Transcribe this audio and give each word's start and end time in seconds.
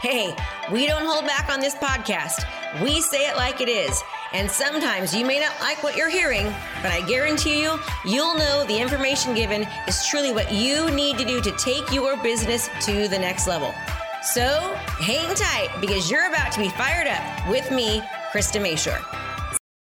Hey, 0.00 0.32
we 0.70 0.86
don't 0.86 1.04
hold 1.04 1.26
back 1.26 1.50
on 1.50 1.58
this 1.58 1.74
podcast. 1.74 2.44
We 2.80 3.00
say 3.00 3.28
it 3.28 3.34
like 3.34 3.60
it 3.60 3.68
is. 3.68 4.00
And 4.32 4.48
sometimes 4.48 5.12
you 5.12 5.26
may 5.26 5.40
not 5.40 5.58
like 5.60 5.82
what 5.82 5.96
you're 5.96 6.08
hearing, 6.08 6.44
but 6.82 6.92
I 6.92 7.00
guarantee 7.08 7.60
you, 7.60 7.80
you'll 8.04 8.36
know 8.36 8.64
the 8.64 8.78
information 8.78 9.34
given 9.34 9.66
is 9.88 10.06
truly 10.06 10.32
what 10.32 10.52
you 10.52 10.88
need 10.92 11.18
to 11.18 11.24
do 11.24 11.40
to 11.40 11.50
take 11.56 11.90
your 11.90 12.16
business 12.22 12.70
to 12.82 13.08
the 13.08 13.18
next 13.18 13.48
level. 13.48 13.74
So 14.22 14.72
hang 15.00 15.34
tight 15.34 15.70
because 15.80 16.08
you're 16.08 16.28
about 16.28 16.52
to 16.52 16.60
be 16.60 16.68
fired 16.68 17.08
up 17.08 17.50
with 17.50 17.68
me, 17.72 18.00
Krista 18.30 18.60
Mashore. 18.60 19.04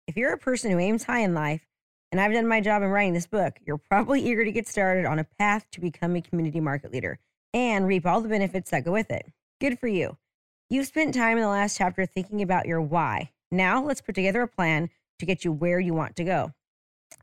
If 0.06 0.16
you're 0.16 0.32
a 0.32 0.38
person 0.38 0.70
who 0.70 0.78
aims 0.78 1.04
high 1.04 1.20
in 1.20 1.34
life, 1.34 1.60
and 2.10 2.22
I've 2.22 2.32
done 2.32 2.46
my 2.46 2.62
job 2.62 2.82
in 2.82 2.88
writing 2.88 3.12
this 3.12 3.26
book, 3.26 3.58
you're 3.66 3.76
probably 3.76 4.22
eager 4.26 4.46
to 4.46 4.52
get 4.52 4.66
started 4.66 5.04
on 5.04 5.18
a 5.18 5.24
path 5.38 5.66
to 5.72 5.80
become 5.82 6.16
a 6.16 6.22
community 6.22 6.60
market 6.60 6.90
leader 6.90 7.18
and 7.52 7.86
reap 7.86 8.06
all 8.06 8.22
the 8.22 8.30
benefits 8.30 8.70
that 8.70 8.82
go 8.82 8.92
with 8.92 9.10
it. 9.10 9.30
Good 9.58 9.78
for 9.78 9.88
you. 9.88 10.18
You've 10.68 10.86
spent 10.86 11.14
time 11.14 11.38
in 11.38 11.42
the 11.42 11.48
last 11.48 11.78
chapter 11.78 12.04
thinking 12.04 12.42
about 12.42 12.66
your 12.66 12.82
why. 12.82 13.30
Now 13.50 13.82
let's 13.82 14.02
put 14.02 14.14
together 14.14 14.42
a 14.42 14.48
plan 14.48 14.90
to 15.18 15.24
get 15.24 15.46
you 15.46 15.52
where 15.52 15.80
you 15.80 15.94
want 15.94 16.14
to 16.16 16.24
go. 16.24 16.52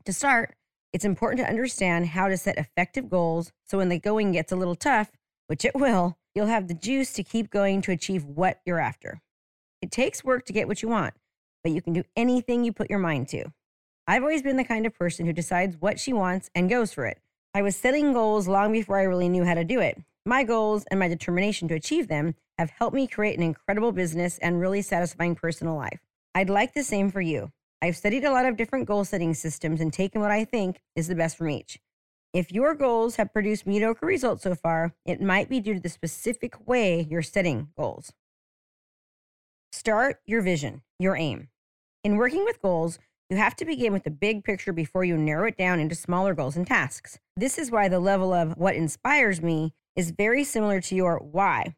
To 0.04 0.12
start, 0.12 0.56
it's 0.92 1.04
important 1.04 1.38
to 1.42 1.48
understand 1.48 2.08
how 2.08 2.26
to 2.26 2.36
set 2.36 2.58
effective 2.58 3.08
goals 3.08 3.52
so 3.64 3.78
when 3.78 3.88
the 3.88 4.00
going 4.00 4.32
gets 4.32 4.50
a 4.50 4.56
little 4.56 4.74
tough, 4.74 5.12
which 5.46 5.64
it 5.64 5.76
will, 5.76 6.18
you'll 6.34 6.48
have 6.48 6.66
the 6.66 6.74
juice 6.74 7.12
to 7.12 7.22
keep 7.22 7.50
going 7.50 7.80
to 7.82 7.92
achieve 7.92 8.24
what 8.24 8.60
you're 8.66 8.80
after. 8.80 9.20
It 9.80 9.92
takes 9.92 10.24
work 10.24 10.44
to 10.46 10.52
get 10.52 10.66
what 10.66 10.82
you 10.82 10.88
want, 10.88 11.14
but 11.62 11.70
you 11.70 11.80
can 11.80 11.92
do 11.92 12.02
anything 12.16 12.64
you 12.64 12.72
put 12.72 12.90
your 12.90 12.98
mind 12.98 13.28
to. 13.28 13.44
I've 14.08 14.22
always 14.22 14.42
been 14.42 14.56
the 14.56 14.64
kind 14.64 14.86
of 14.86 14.98
person 14.98 15.24
who 15.24 15.32
decides 15.32 15.76
what 15.78 16.00
she 16.00 16.12
wants 16.12 16.50
and 16.52 16.68
goes 16.68 16.92
for 16.92 17.06
it. 17.06 17.20
I 17.54 17.62
was 17.62 17.76
setting 17.76 18.12
goals 18.12 18.48
long 18.48 18.72
before 18.72 18.98
I 18.98 19.04
really 19.04 19.28
knew 19.28 19.44
how 19.44 19.54
to 19.54 19.62
do 19.62 19.78
it. 19.78 20.02
My 20.26 20.42
goals 20.42 20.84
and 20.90 20.98
my 20.98 21.08
determination 21.08 21.68
to 21.68 21.74
achieve 21.74 22.08
them 22.08 22.34
have 22.56 22.70
helped 22.70 22.94
me 22.94 23.06
create 23.06 23.36
an 23.36 23.44
incredible 23.44 23.92
business 23.92 24.38
and 24.38 24.58
really 24.58 24.80
satisfying 24.80 25.34
personal 25.34 25.76
life. 25.76 26.00
I'd 26.34 26.48
like 26.48 26.72
the 26.72 26.82
same 26.82 27.10
for 27.10 27.20
you. 27.20 27.52
I've 27.82 27.96
studied 27.96 28.24
a 28.24 28.32
lot 28.32 28.46
of 28.46 28.56
different 28.56 28.86
goal 28.86 29.04
setting 29.04 29.34
systems 29.34 29.82
and 29.82 29.92
taken 29.92 30.22
what 30.22 30.30
I 30.30 30.46
think 30.46 30.80
is 30.96 31.08
the 31.08 31.14
best 31.14 31.36
from 31.36 31.50
each. 31.50 31.78
If 32.32 32.50
your 32.50 32.74
goals 32.74 33.16
have 33.16 33.34
produced 33.34 33.66
mediocre 33.66 34.06
results 34.06 34.44
so 34.44 34.54
far, 34.54 34.94
it 35.04 35.20
might 35.20 35.50
be 35.50 35.60
due 35.60 35.74
to 35.74 35.80
the 35.80 35.90
specific 35.90 36.66
way 36.66 37.06
you're 37.10 37.20
setting 37.20 37.68
goals. 37.76 38.10
Start 39.72 40.20
your 40.24 40.40
vision, 40.40 40.80
your 40.98 41.16
aim. 41.16 41.48
In 42.02 42.16
working 42.16 42.44
with 42.44 42.62
goals, 42.62 42.98
you 43.28 43.36
have 43.36 43.56
to 43.56 43.66
begin 43.66 43.92
with 43.92 44.04
the 44.04 44.10
big 44.10 44.42
picture 44.42 44.72
before 44.72 45.04
you 45.04 45.18
narrow 45.18 45.48
it 45.48 45.58
down 45.58 45.80
into 45.80 45.94
smaller 45.94 46.32
goals 46.32 46.56
and 46.56 46.66
tasks. 46.66 47.18
This 47.36 47.58
is 47.58 47.70
why 47.70 47.88
the 47.88 48.00
level 48.00 48.32
of 48.32 48.56
what 48.56 48.74
inspires 48.74 49.42
me 49.42 49.74
is 49.96 50.10
very 50.10 50.44
similar 50.44 50.80
to 50.80 50.94
your 50.94 51.18
why, 51.18 51.74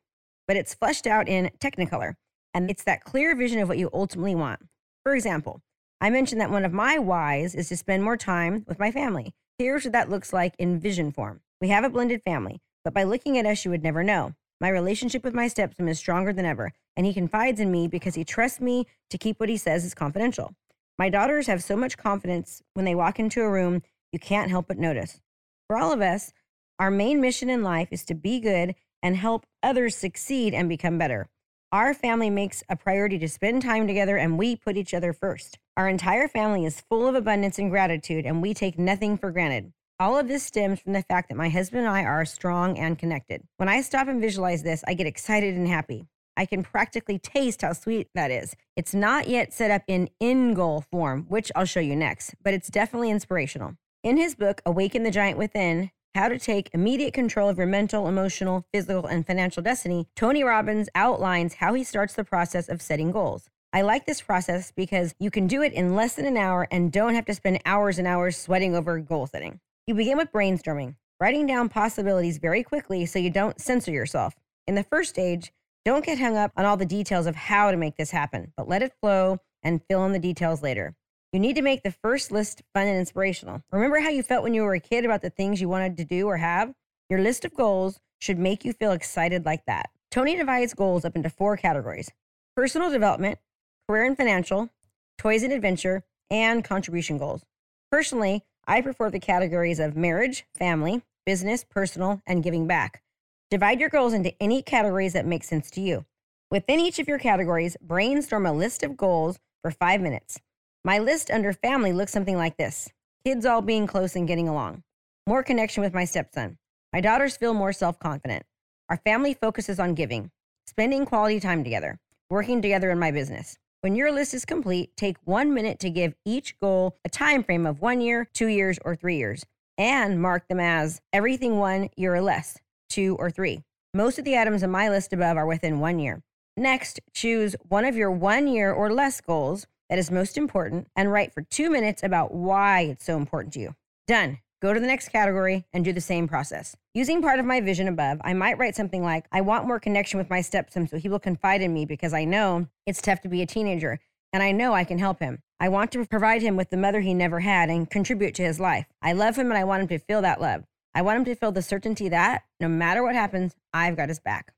but 0.47 0.57
it's 0.57 0.75
fleshed 0.75 1.07
out 1.07 1.29
in 1.29 1.51
Technicolor. 1.61 2.15
And 2.55 2.71
it's 2.71 2.85
that 2.85 3.05
clear 3.05 3.37
vision 3.37 3.61
of 3.61 3.69
what 3.69 3.79
you 3.79 3.91
ultimately 3.93 4.35
want. 4.35 4.61
For 5.03 5.15
example, 5.15 5.61
I 6.01 6.11
mentioned 6.11 6.41
that 6.41 6.51
one 6.51 6.65
of 6.65 6.73
my 6.73 6.99
whys 6.99 7.55
is 7.55 7.69
to 7.69 7.77
spend 7.77 8.03
more 8.03 8.17
time 8.17 8.65
with 8.67 8.79
my 8.79 8.91
family. 8.91 9.35
Here's 9.59 9.85
what 9.85 9.93
that 9.93 10.11
looks 10.11 10.33
like 10.33 10.55
in 10.59 10.81
vision 10.81 11.13
form. 11.13 11.41
We 11.61 11.69
have 11.69 11.85
a 11.85 11.91
blended 11.91 12.23
family, 12.23 12.61
but 12.85 12.95
by 12.95 13.05
looking 13.05 13.39
at 13.39 13.47
us, 13.47 13.65
you 13.65 13.71
would 13.71 13.83
never 13.83 14.03
know. 14.03 14.33
My 14.61 14.69
relationship 14.69 15.23
with 15.23 15.35
my 15.35 15.49
stepson 15.49 15.89
is 15.89 15.99
stronger 15.99 16.33
than 16.33 16.47
ever, 16.47 16.73
and 16.97 17.05
he 17.05 17.13
confides 17.13 17.61
in 17.61 17.71
me 17.71 17.89
because 17.89 18.15
he 18.15 18.25
trusts 18.25 18.61
me 18.61 18.87
to 19.11 19.19
keep 19.19 19.39
what 19.39 19.51
he 19.51 19.57
says 19.57 19.85
is 19.85 19.95
confidential. 19.95 20.55
My 20.99 21.11
daughters 21.11 21.47
have 21.47 21.63
so 21.63 21.77
much 21.77 21.99
confidence 21.99 22.63
when 22.73 22.87
they 22.87 22.95
walk 22.95 23.19
into 23.19 23.43
a 23.43 23.51
room, 23.51 23.83
you 24.13 24.19
can't 24.19 24.51
help 24.51 24.69
but 24.69 24.79
notice. 24.79 25.21
For 25.67 25.77
all 25.77 25.93
of 25.93 26.01
us, 26.01 26.33
our 26.79 26.91
main 26.91 27.21
mission 27.21 27.49
in 27.49 27.63
life 27.63 27.89
is 27.91 28.05
to 28.05 28.15
be 28.15 28.41
good 28.41 28.75
and 29.03 29.17
help 29.17 29.47
others 29.63 29.97
succeed 29.97 30.53
and 30.53 30.69
become 30.69 30.99
better. 30.99 31.29
Our 31.73 31.95
family 31.95 32.31
makes 32.31 32.63
a 32.69 32.77
priority 32.77 33.19
to 33.19 33.29
spend 33.29 33.63
time 33.63 33.87
together 33.87 34.17
and 34.17 34.39
we 34.39 34.57
put 34.57 34.77
each 34.77 34.95
other 34.95 35.13
first. 35.13 35.59
Our 35.77 35.89
entire 35.89 36.29
family 36.29 36.65
is 36.65 36.83
full 36.89 37.07
of 37.07 37.15
abundance 37.15 37.59
and 37.59 37.71
gratitude, 37.71 38.25
and 38.25 38.41
we 38.41 38.55
take 38.55 38.79
nothing 38.79 39.19
for 39.19 39.31
granted. 39.31 39.73
All 39.99 40.19
of 40.19 40.29
this 40.29 40.43
stems 40.43 40.81
from 40.81 40.93
the 40.93 41.03
fact 41.03 41.29
that 41.29 41.37
my 41.37 41.49
husband 41.49 41.87
and 41.87 41.89
I 41.89 42.05
are 42.05 42.25
strong 42.25 42.79
and 42.79 42.99
connected. 42.99 43.43
When 43.57 43.69
I 43.69 43.81
stop 43.81 44.09
and 44.09 44.21
visualize 44.21 44.63
this, 44.63 44.85
I 44.87 44.95
get 44.95 45.07
excited 45.07 45.55
and 45.55 45.69
happy. 45.69 46.07
I 46.37 46.45
can 46.47 46.63
practically 46.63 47.19
taste 47.19 47.63
how 47.63 47.73
sweet 47.73 48.09
that 48.15 48.31
is. 48.31 48.55
It's 48.77 48.95
not 48.95 49.29
yet 49.29 49.53
set 49.53 49.71
up 49.71 49.83
in 49.89 50.11
in 50.21 50.55
goal 50.55 50.85
form, 50.93 51.25
which 51.29 51.51
I'll 51.57 51.65
show 51.65 51.81
you 51.81 51.97
next, 51.97 52.35
but 52.43 52.55
it's 52.55 52.69
definitely 52.69 53.11
inspirational. 53.11 53.75
In 54.03 54.17
his 54.19 54.35
book, 54.35 54.61
Awaken 54.65 55.03
the 55.03 55.11
Giant 55.11 55.39
Within, 55.39 55.91
how 56.17 56.29
to 56.29 56.39
Take 56.39 56.71
Immediate 56.73 57.13
Control 57.13 57.51
of 57.51 57.59
Your 57.59 57.67
Mental, 57.67 58.09
Emotional, 58.09 58.65
Physical, 58.73 59.05
and 59.05 59.27
Financial 59.27 59.63
Destiny, 59.63 60.09
Tony 60.17 60.43
Robbins 60.43 60.89
outlines 60.95 61.53
how 61.53 61.75
he 61.75 61.85
starts 61.85 62.15
the 62.15 62.25
process 62.25 62.71
of 62.71 62.81
setting 62.81 63.11
goals. 63.11 63.51
I 63.75 63.83
like 63.83 64.07
this 64.07 64.23
process 64.23 64.73
because 64.75 65.15
you 65.21 65.31
can 65.31 65.47
do 65.47 65.61
it 65.61 65.75
in 65.75 65.95
less 65.95 66.15
than 66.15 66.25
an 66.25 66.39
hour 66.39 66.67
and 66.71 66.91
don't 66.91 67.15
have 67.15 67.27
to 67.27 67.35
spend 67.35 67.61
hours 67.67 67.99
and 67.99 68.09
hours 68.09 68.35
sweating 68.39 68.75
over 68.75 68.99
goal 68.99 69.27
setting. 69.27 69.61
You 69.87 69.95
begin 69.95 70.17
with 70.17 70.33
brainstorming, 70.33 70.95
writing 71.21 71.47
down 71.47 71.69
possibilities 71.69 72.39
very 72.39 72.63
quickly 72.63 73.05
so 73.05 73.19
you 73.19 73.29
don't 73.29 73.61
censor 73.61 73.93
yourself. 73.93 74.35
In 74.67 74.75
the 74.75 74.85
first 74.85 75.11
stage, 75.11 75.53
don't 75.85 76.07
get 76.07 76.19
hung 76.19 76.39
up 76.39 76.51
on 76.57 76.65
all 76.65 76.79
the 76.79 76.87
details 76.87 77.27
of 77.27 77.37
how 77.37 77.71
to 77.71 77.77
make 77.77 77.99
this 77.99 78.11
happen, 78.11 78.55
but 78.57 78.67
let 78.67 78.83
it 78.83 78.95
flow 79.03 79.39
and 79.63 79.83
fill 79.87 80.07
in 80.07 80.13
the 80.13 80.19
details 80.19 80.63
later. 80.63 80.95
You 81.37 81.41
need 81.41 81.57
to 81.57 81.61
make 81.63 81.83
the 81.83 81.91
first 81.91 82.33
list 82.33 82.63
fun 82.73 82.87
and 82.87 82.97
inspirational. 82.97 83.61
Remember 83.71 84.01
how 84.01 84.09
you 84.09 84.23
felt 84.23 84.43
when 84.43 84.55
you 84.55 84.63
were 84.63 84.73
a 84.73 84.81
kid 84.81 85.05
about 85.05 85.21
the 85.21 85.29
things 85.29 85.61
you 85.61 85.69
wanted 85.69 85.99
to 85.99 86.05
do 86.07 86.27
or 86.27 86.39
have? 86.39 86.73
Your 87.11 87.21
list 87.21 87.45
of 87.45 87.55
goals 87.55 88.01
should 88.19 88.39
make 88.39 88.65
you 88.65 88.73
feel 88.73 88.93
excited 88.93 89.45
like 89.45 89.67
that. 89.67 89.91
Tony 90.11 90.35
divides 90.35 90.73
goals 90.73 91.05
up 91.05 91.15
into 91.15 91.29
four 91.29 91.59
categories 91.59 92.11
personal 92.57 92.91
development, 92.91 93.39
career 93.87 94.07
and 94.07 94.17
financial, 94.17 94.71
toys 95.19 95.43
and 95.43 95.53
adventure, 95.53 96.05
and 96.31 96.65
contribution 96.65 97.19
goals. 97.19 97.45
Personally, 97.93 98.43
I 98.67 98.81
prefer 98.81 99.11
the 99.11 99.21
categories 99.21 99.79
of 99.79 99.95
marriage, 99.95 100.47
family, 100.55 101.03
business, 101.27 101.65
personal, 101.65 102.23
and 102.27 102.43
giving 102.43 102.67
back. 102.67 103.03
Divide 103.51 103.79
your 103.79 103.91
goals 103.91 104.15
into 104.15 104.33
any 104.43 104.63
categories 104.63 105.13
that 105.13 105.27
make 105.27 105.45
sense 105.45 105.71
to 105.73 105.83
you. 105.83 106.07
Within 106.51 106.81
each 106.81 106.99
of 106.99 107.09
your 107.09 107.19
categories, 107.19 107.77
brainstorm 107.83 108.47
a 108.47 108.55
list 108.55 108.83
of 108.83 108.97
goals 108.97 109.39
for 109.61 109.71
five 109.71 110.01
minutes. 110.01 110.41
My 110.87 111.01
list 111.01 111.33
under 111.33 111.53
family 111.53 111.93
looks 111.93 112.13
something 112.13 112.37
like 112.37 112.57
this 112.59 112.89
kids 113.25 113.45
all 113.45 113.61
being 113.61 113.89
close 113.89 114.15
and 114.15 114.29
getting 114.29 114.49
along, 114.49 114.85
more 115.27 115.43
connection 115.43 115.83
with 115.83 115.93
my 115.93 116.05
stepson. 116.05 116.59
My 116.93 117.01
daughters 117.01 117.37
feel 117.37 117.55
more 117.55 117.73
self 117.73 117.99
confident. 117.99 118.45
Our 118.89 118.99
family 118.99 119.35
focuses 119.35 119.81
on 119.81 119.95
giving, 119.95 120.31
spending 120.65 121.05
quality 121.05 121.41
time 121.41 121.65
together, 121.65 121.99
working 122.31 122.63
together 122.63 122.93
in 122.93 123.01
my 123.01 123.11
business. 123.11 123.59
When 123.81 123.97
your 123.97 124.13
list 124.13 124.33
is 124.33 124.45
complete, 124.45 124.97
take 124.97 125.17
one 125.25 125.53
minute 125.53 125.81
to 125.81 125.91
give 125.91 126.15
each 126.25 126.57
goal 126.61 126.95
a 127.05 127.09
time 127.09 127.43
frame 127.43 127.67
of 127.67 127.81
one 127.81 128.01
year, 128.01 128.29
two 128.33 128.47
years, 128.47 128.79
or 128.85 128.95
three 128.95 129.17
years, 129.17 129.45
and 129.77 130.23
mark 130.23 130.47
them 130.47 130.61
as 130.61 131.01
everything 131.13 131.59
one 131.59 131.89
year 131.97 132.15
or 132.15 132.23
less, 132.23 132.59
two 132.89 133.17
or 133.19 133.29
three. 133.29 133.65
Most 133.93 134.21
of 134.21 134.25
the 134.25 134.39
items 134.39 134.63
in 134.63 134.71
my 134.71 134.89
list 134.89 135.13
above 135.13 135.37
are 135.37 135.47
within 135.47 135.81
one 135.81 135.99
year. 135.99 136.23
Next, 136.57 137.01
choose 137.13 137.57
one 137.69 137.85
of 137.85 137.97
your 137.97 138.13
one 138.13 138.47
year 138.47 138.73
or 138.73 138.93
less 138.93 139.21
goals 139.21 139.67
that 139.89 139.99
is 139.99 140.11
most 140.11 140.37
important 140.37 140.89
and 140.97 141.13
write 141.13 141.33
for 141.33 141.43
two 141.43 141.71
minutes 141.71 142.03
about 142.03 142.35
why 142.35 142.81
it's 142.83 143.05
so 143.05 143.17
important 143.17 143.55
to 143.55 143.61
you. 143.61 143.75
Done. 144.07 144.39
Go 144.63 144.73
to 144.73 144.81
the 144.81 144.87
next 144.87 145.11
category 145.11 145.67
and 145.73 145.85
do 145.85 145.93
the 145.93 146.01
same 146.01 146.27
process. 146.27 146.77
Using 146.95 147.21
part 147.21 147.39
of 147.39 147.45
my 147.45 147.61
vision 147.61 147.89
above, 147.89 148.19
I 148.25 148.33
might 148.33 148.57
write 148.57 148.75
something 148.75 149.03
like, 149.03 149.27
I 149.31 149.43
want 149.43 149.67
more 149.67 149.79
connection 149.79 150.19
with 150.19 150.31
my 150.31 150.41
stepson 150.41 150.89
so 150.89 150.97
he 150.97 151.11
will 151.11 151.19
confide 151.19 151.61
in 151.61 151.75
me 151.75 151.85
because 151.85 152.15
I 152.15 152.25
know 152.25 152.67
it's 152.87 153.03
tough 153.03 153.21
to 153.21 153.29
be 153.29 153.43
a 153.43 153.47
teenager 153.47 154.01
and 154.33 154.43
I 154.43 154.53
know 154.53 154.73
I 154.73 154.85
can 154.85 154.99
help 154.99 155.21
him. 155.21 155.43
I 155.61 155.69
want 155.69 155.93
to 155.93 156.07
provide 156.07 156.43
him 156.43 156.57
with 156.57 156.71
the 156.71 156.77
mother 156.77 157.01
he 157.01 157.15
never 157.15 157.41
had 157.41 157.69
and 157.69 157.89
contribute 157.89 158.35
to 158.37 158.45
his 158.45 158.59
life. 158.59 158.87
I 159.03 159.13
love 159.13 159.37
him 159.37 159.51
and 159.51 159.59
I 159.59 159.65
want 159.65 159.83
him 159.83 159.89
to 159.89 159.99
feel 159.99 160.23
that 160.23 160.41
love. 160.41 160.65
I 160.95 161.03
want 161.03 161.19
him 161.19 161.25
to 161.27 161.35
feel 161.35 161.53
the 161.53 161.63
certainty 161.63 162.09
that 162.09 162.45
no 162.59 162.69
matter 162.69 163.03
what 163.03 163.15
happens, 163.15 163.55
I've 163.75 163.97
got 163.97 164.09
his 164.09 164.21
back. 164.21 164.53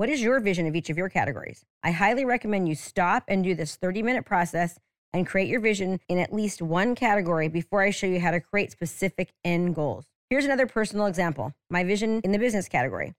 What 0.00 0.08
is 0.08 0.22
your 0.22 0.40
vision 0.40 0.66
of 0.66 0.74
each 0.74 0.88
of 0.88 0.96
your 0.96 1.10
categories? 1.10 1.62
I 1.82 1.90
highly 1.90 2.24
recommend 2.24 2.66
you 2.66 2.74
stop 2.74 3.22
and 3.28 3.44
do 3.44 3.54
this 3.54 3.76
30 3.76 4.02
minute 4.02 4.24
process 4.24 4.78
and 5.12 5.26
create 5.26 5.50
your 5.50 5.60
vision 5.60 6.00
in 6.08 6.16
at 6.16 6.32
least 6.32 6.62
one 6.62 6.94
category 6.94 7.48
before 7.48 7.82
I 7.82 7.90
show 7.90 8.06
you 8.06 8.18
how 8.18 8.30
to 8.30 8.40
create 8.40 8.72
specific 8.72 9.34
end 9.44 9.74
goals. 9.74 10.06
Here's 10.30 10.46
another 10.46 10.66
personal 10.66 11.04
example 11.04 11.52
my 11.68 11.84
vision 11.84 12.22
in 12.24 12.32
the 12.32 12.38
business 12.38 12.66
category. 12.66 13.12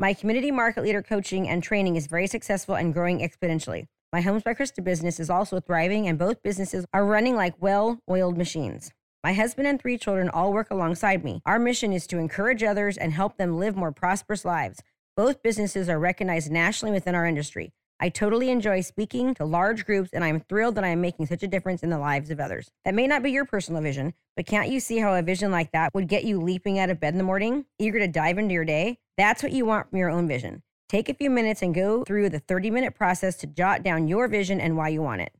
My 0.00 0.12
community 0.12 0.50
market 0.50 0.82
leader 0.82 1.02
coaching 1.02 1.48
and 1.48 1.62
training 1.62 1.94
is 1.94 2.08
very 2.08 2.26
successful 2.26 2.74
and 2.74 2.92
growing 2.92 3.20
exponentially. 3.20 3.86
My 4.12 4.20
Homes 4.20 4.42
by 4.42 4.54
Krista 4.54 4.82
business 4.82 5.20
is 5.20 5.30
also 5.30 5.60
thriving, 5.60 6.08
and 6.08 6.18
both 6.18 6.42
businesses 6.42 6.84
are 6.92 7.06
running 7.06 7.36
like 7.36 7.62
well 7.62 8.00
oiled 8.10 8.36
machines. 8.36 8.90
My 9.22 9.34
husband 9.34 9.68
and 9.68 9.80
three 9.80 9.98
children 9.98 10.28
all 10.30 10.52
work 10.52 10.72
alongside 10.72 11.22
me. 11.22 11.42
Our 11.46 11.60
mission 11.60 11.92
is 11.92 12.08
to 12.08 12.18
encourage 12.18 12.64
others 12.64 12.98
and 12.98 13.12
help 13.12 13.36
them 13.36 13.56
live 13.60 13.76
more 13.76 13.92
prosperous 13.92 14.44
lives. 14.44 14.82
Both 15.16 15.44
businesses 15.44 15.88
are 15.88 15.98
recognized 16.00 16.50
nationally 16.50 16.92
within 16.92 17.14
our 17.14 17.24
industry. 17.24 17.72
I 18.00 18.08
totally 18.08 18.50
enjoy 18.50 18.80
speaking 18.80 19.32
to 19.34 19.44
large 19.44 19.86
groups, 19.86 20.10
and 20.12 20.24
I'm 20.24 20.40
thrilled 20.40 20.74
that 20.74 20.82
I 20.82 20.88
am 20.88 21.00
making 21.00 21.26
such 21.26 21.44
a 21.44 21.48
difference 21.48 21.84
in 21.84 21.90
the 21.90 22.00
lives 22.00 22.30
of 22.30 22.40
others. 22.40 22.68
That 22.84 22.94
may 22.94 23.06
not 23.06 23.22
be 23.22 23.30
your 23.30 23.44
personal 23.44 23.80
vision, 23.80 24.14
but 24.34 24.46
can't 24.46 24.68
you 24.68 24.80
see 24.80 24.98
how 24.98 25.14
a 25.14 25.22
vision 25.22 25.52
like 25.52 25.70
that 25.70 25.94
would 25.94 26.08
get 26.08 26.24
you 26.24 26.40
leaping 26.40 26.80
out 26.80 26.90
of 26.90 26.98
bed 26.98 27.14
in 27.14 27.18
the 27.18 27.24
morning, 27.24 27.64
eager 27.78 28.00
to 28.00 28.08
dive 28.08 28.38
into 28.38 28.54
your 28.54 28.64
day? 28.64 28.98
That's 29.16 29.40
what 29.40 29.52
you 29.52 29.64
want 29.64 29.88
from 29.88 30.00
your 30.00 30.10
own 30.10 30.26
vision. 30.26 30.64
Take 30.88 31.08
a 31.08 31.14
few 31.14 31.30
minutes 31.30 31.62
and 31.62 31.72
go 31.72 32.02
through 32.02 32.30
the 32.30 32.40
30 32.40 32.72
minute 32.72 32.96
process 32.96 33.36
to 33.36 33.46
jot 33.46 33.84
down 33.84 34.08
your 34.08 34.26
vision 34.26 34.60
and 34.60 34.76
why 34.76 34.88
you 34.88 35.00
want 35.00 35.20
it. 35.20 35.32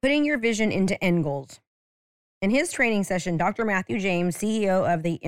Putting 0.00 0.24
your 0.24 0.38
vision 0.38 0.70
into 0.70 1.02
end 1.02 1.24
goals. 1.24 1.58
In 2.40 2.50
his 2.50 2.70
training 2.70 3.02
session, 3.02 3.36
Dr. 3.36 3.64
Matthew 3.64 3.98
James, 3.98 4.36
CEO 4.36 4.92
of 4.92 5.02
the 5.02 5.18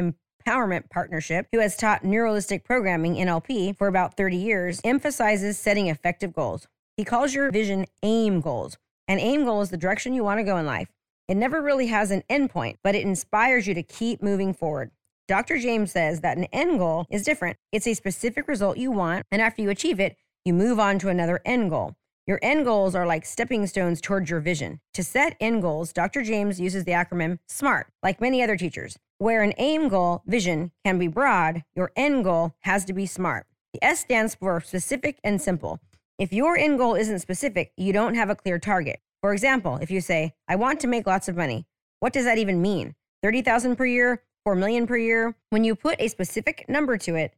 Empowerment 0.44 0.88
Partnership, 0.90 1.46
who 1.52 1.60
has 1.60 1.76
taught 1.76 2.04
neuro-linguistic 2.04 2.64
programming 2.64 3.16
NLP 3.16 3.76
for 3.76 3.86
about 3.86 4.16
30 4.16 4.36
years, 4.36 4.80
emphasizes 4.84 5.58
setting 5.58 5.88
effective 5.88 6.32
goals. 6.32 6.66
He 6.96 7.04
calls 7.04 7.34
your 7.34 7.50
vision 7.50 7.86
AIM 8.02 8.40
goals. 8.40 8.78
An 9.08 9.18
AIM 9.18 9.44
goal 9.44 9.62
is 9.62 9.70
the 9.70 9.76
direction 9.76 10.14
you 10.14 10.24
want 10.24 10.38
to 10.38 10.44
go 10.44 10.56
in 10.56 10.66
life. 10.66 10.88
It 11.28 11.36
never 11.36 11.62
really 11.62 11.86
has 11.88 12.10
an 12.10 12.22
endpoint, 12.30 12.76
but 12.82 12.94
it 12.94 13.02
inspires 13.02 13.66
you 13.66 13.74
to 13.74 13.82
keep 13.82 14.22
moving 14.22 14.52
forward. 14.52 14.90
Dr. 15.28 15.58
James 15.58 15.92
says 15.92 16.20
that 16.20 16.36
an 16.36 16.44
end 16.52 16.78
goal 16.78 17.06
is 17.08 17.24
different. 17.24 17.56
It's 17.70 17.86
a 17.86 17.94
specific 17.94 18.48
result 18.48 18.78
you 18.78 18.90
want, 18.90 19.26
and 19.30 19.40
after 19.40 19.62
you 19.62 19.70
achieve 19.70 20.00
it, 20.00 20.16
you 20.44 20.52
move 20.52 20.80
on 20.80 20.98
to 21.00 21.08
another 21.08 21.40
end 21.44 21.70
goal. 21.70 21.94
Your 22.26 22.38
end 22.42 22.64
goals 22.64 22.94
are 22.94 23.06
like 23.06 23.24
stepping 23.24 23.66
stones 23.66 24.00
towards 24.00 24.30
your 24.30 24.40
vision. 24.40 24.80
To 24.94 25.04
set 25.04 25.36
end 25.40 25.62
goals, 25.62 25.92
Dr. 25.92 26.22
James 26.22 26.60
uses 26.60 26.84
the 26.84 26.92
acronym 26.92 27.38
SMART, 27.48 27.88
like 28.02 28.20
many 28.20 28.42
other 28.42 28.56
teachers. 28.56 28.98
Where 29.20 29.42
an 29.42 29.52
aim 29.58 29.88
goal, 29.88 30.22
vision, 30.24 30.72
can 30.82 30.98
be 30.98 31.06
broad, 31.06 31.62
your 31.76 31.92
end 31.94 32.24
goal 32.24 32.54
has 32.60 32.86
to 32.86 32.94
be 32.94 33.04
SMART. 33.04 33.46
The 33.74 33.84
S 33.84 34.00
stands 34.00 34.34
for 34.34 34.62
specific 34.62 35.18
and 35.22 35.38
simple. 35.42 35.78
If 36.18 36.32
your 36.32 36.56
end 36.56 36.78
goal 36.78 36.94
isn't 36.94 37.18
specific, 37.18 37.74
you 37.76 37.92
don't 37.92 38.14
have 38.14 38.30
a 38.30 38.34
clear 38.34 38.58
target. 38.58 39.02
For 39.20 39.34
example, 39.34 39.76
if 39.82 39.90
you 39.90 40.00
say, 40.00 40.32
I 40.48 40.56
want 40.56 40.80
to 40.80 40.86
make 40.86 41.06
lots 41.06 41.28
of 41.28 41.36
money, 41.36 41.66
what 41.98 42.14
does 42.14 42.24
that 42.24 42.38
even 42.38 42.62
mean? 42.62 42.94
30,000 43.22 43.76
per 43.76 43.84
year, 43.84 44.22
4 44.44 44.54
million 44.54 44.86
per 44.86 44.96
year. 44.96 45.36
When 45.50 45.64
you 45.64 45.74
put 45.74 46.00
a 46.00 46.08
specific 46.08 46.64
number 46.66 46.96
to 46.96 47.14
it, 47.14 47.34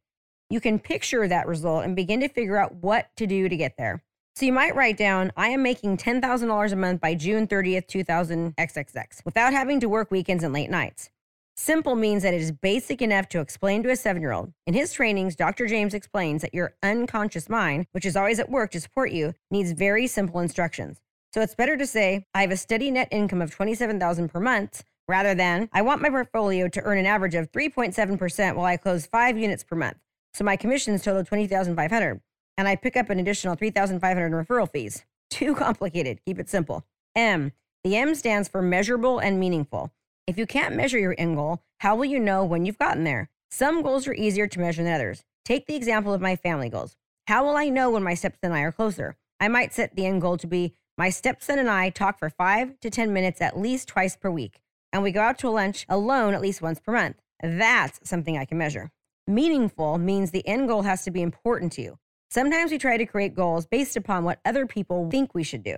you 0.50 0.60
can 0.60 0.78
picture 0.78 1.26
that 1.26 1.48
result 1.48 1.84
and 1.84 1.96
begin 1.96 2.20
to 2.20 2.28
figure 2.28 2.58
out 2.58 2.76
what 2.76 3.08
to 3.16 3.26
do 3.26 3.48
to 3.48 3.56
get 3.56 3.76
there. 3.76 4.04
So 4.36 4.46
you 4.46 4.52
might 4.52 4.76
write 4.76 4.98
down, 4.98 5.32
I 5.36 5.48
am 5.48 5.64
making 5.64 5.96
$10,000 5.96 6.72
a 6.72 6.76
month 6.76 7.00
by 7.00 7.16
June 7.16 7.48
30th, 7.48 7.88
2000 7.88 8.54
XXX 8.54 9.24
without 9.24 9.52
having 9.52 9.80
to 9.80 9.88
work 9.88 10.12
weekends 10.12 10.44
and 10.44 10.54
late 10.54 10.70
nights. 10.70 11.10
Simple 11.54 11.94
means 11.94 12.22
that 12.22 12.32
it 12.32 12.40
is 12.40 12.50
basic 12.50 13.02
enough 13.02 13.28
to 13.28 13.40
explain 13.40 13.82
to 13.82 13.90
a 13.90 13.96
seven 13.96 14.22
year 14.22 14.32
old. 14.32 14.52
In 14.66 14.74
his 14.74 14.92
trainings, 14.92 15.36
Dr. 15.36 15.66
James 15.66 15.92
explains 15.92 16.42
that 16.42 16.54
your 16.54 16.74
unconscious 16.82 17.48
mind, 17.48 17.86
which 17.92 18.06
is 18.06 18.16
always 18.16 18.38
at 18.38 18.50
work 18.50 18.70
to 18.70 18.80
support 18.80 19.12
you, 19.12 19.34
needs 19.50 19.72
very 19.72 20.06
simple 20.06 20.40
instructions. 20.40 21.02
So 21.34 21.40
it's 21.40 21.54
better 21.54 21.76
to 21.76 21.86
say, 21.86 22.26
I 22.34 22.40
have 22.40 22.50
a 22.50 22.56
steady 22.56 22.90
net 22.90 23.08
income 23.10 23.42
of 23.42 23.52
27000 23.52 24.28
per 24.28 24.40
month 24.40 24.82
rather 25.08 25.34
than 25.34 25.68
I 25.72 25.82
want 25.82 26.00
my 26.00 26.08
portfolio 26.08 26.68
to 26.68 26.82
earn 26.82 26.98
an 26.98 27.06
average 27.06 27.34
of 27.34 27.52
3.7% 27.52 28.54
while 28.54 28.64
I 28.64 28.76
close 28.76 29.06
five 29.06 29.36
units 29.36 29.62
per 29.62 29.76
month. 29.76 29.98
So 30.34 30.44
my 30.44 30.56
commissions 30.56 31.02
total 31.02 31.24
20,500 31.24 32.20
and 32.56 32.68
I 32.68 32.76
pick 32.76 32.96
up 32.96 33.10
an 33.10 33.18
additional 33.18 33.56
3,500 33.56 34.26
in 34.26 34.32
referral 34.32 34.70
fees. 34.70 35.04
Too 35.30 35.54
complicated. 35.54 36.20
Keep 36.24 36.38
it 36.38 36.48
simple. 36.48 36.84
M. 37.14 37.52
The 37.84 37.96
M 37.96 38.14
stands 38.14 38.48
for 38.48 38.62
measurable 38.62 39.18
and 39.18 39.38
meaningful. 39.38 39.90
If 40.26 40.38
you 40.38 40.46
can't 40.46 40.76
measure 40.76 40.98
your 40.98 41.16
end 41.18 41.36
goal, 41.36 41.62
how 41.78 41.96
will 41.96 42.04
you 42.04 42.20
know 42.20 42.44
when 42.44 42.64
you've 42.64 42.78
gotten 42.78 43.02
there? 43.02 43.28
Some 43.50 43.82
goals 43.82 44.06
are 44.06 44.14
easier 44.14 44.46
to 44.46 44.60
measure 44.60 44.82
than 44.82 44.92
others. 44.92 45.24
Take 45.44 45.66
the 45.66 45.74
example 45.74 46.12
of 46.14 46.20
my 46.20 46.36
family 46.36 46.68
goals. 46.68 46.96
How 47.26 47.44
will 47.44 47.56
I 47.56 47.68
know 47.68 47.90
when 47.90 48.04
my 48.04 48.14
stepson 48.14 48.52
and 48.52 48.54
I 48.54 48.60
are 48.60 48.72
closer? 48.72 49.16
I 49.40 49.48
might 49.48 49.74
set 49.74 49.96
the 49.96 50.06
end 50.06 50.20
goal 50.20 50.36
to 50.38 50.46
be 50.46 50.74
my 50.96 51.10
stepson 51.10 51.58
and 51.58 51.68
I 51.68 51.90
talk 51.90 52.18
for 52.18 52.30
five 52.30 52.78
to 52.80 52.90
10 52.90 53.12
minutes 53.12 53.40
at 53.40 53.58
least 53.58 53.88
twice 53.88 54.16
per 54.16 54.30
week 54.30 54.60
and 54.92 55.02
we 55.02 55.10
go 55.10 55.22
out 55.22 55.38
to 55.38 55.50
lunch 55.50 55.86
alone 55.88 56.34
at 56.34 56.40
least 56.40 56.62
once 56.62 56.78
per 56.78 56.92
month. 56.92 57.16
That's 57.42 58.08
something 58.08 58.36
I 58.36 58.44
can 58.44 58.58
measure. 58.58 58.90
Meaningful 59.26 59.98
means 59.98 60.30
the 60.30 60.46
end 60.46 60.68
goal 60.68 60.82
has 60.82 61.02
to 61.04 61.10
be 61.10 61.22
important 61.22 61.72
to 61.72 61.82
you. 61.82 61.98
Sometimes 62.30 62.70
we 62.70 62.78
try 62.78 62.96
to 62.96 63.06
create 63.06 63.34
goals 63.34 63.66
based 63.66 63.96
upon 63.96 64.24
what 64.24 64.40
other 64.44 64.66
people 64.66 65.10
think 65.10 65.34
we 65.34 65.42
should 65.42 65.62
do. 65.62 65.76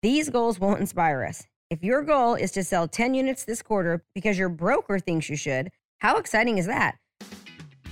These 0.00 0.30
goals 0.30 0.58
won't 0.58 0.80
inspire 0.80 1.24
us. 1.24 1.46
If 1.72 1.82
your 1.82 2.02
goal 2.02 2.34
is 2.34 2.52
to 2.52 2.64
sell 2.64 2.86
10 2.86 3.14
units 3.14 3.44
this 3.44 3.62
quarter 3.62 4.04
because 4.14 4.38
your 4.38 4.50
broker 4.50 4.98
thinks 4.98 5.30
you 5.30 5.36
should, 5.36 5.70
how 6.00 6.18
exciting 6.18 6.58
is 6.58 6.66
that? 6.66 6.96